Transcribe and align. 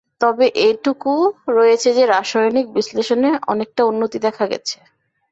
তবে 0.21 0.45
এইটুকু 0.59 1.11
রয়েছে 1.49 1.89
যে, 1.93 2.03
রাসায়নিক 2.05 2.67
বিশ্লেষণে 2.73 3.29
অনেকটা 3.47 3.81
উন্নতি 3.85 4.17
দেখা 4.19 4.45
গেছে। 4.47 4.77